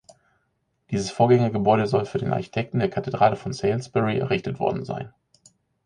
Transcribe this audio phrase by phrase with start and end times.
[0.89, 5.13] Dieses Vorgängergebäude soll für den Architekten der Kathedrale von Salisbury errichtet worden sein.